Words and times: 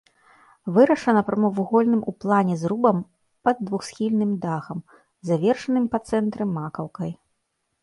Вырашана 0.77 1.21
прамавугольным 1.27 2.01
у 2.11 2.13
плане 2.23 2.55
зрубам 2.63 3.03
пад 3.49 3.57
двухсхільным 3.69 4.31
дахам, 4.47 4.79
завершаным 5.33 5.85
па 5.95 6.03
цэнтры 6.11 6.43
макаўкай. 6.59 7.11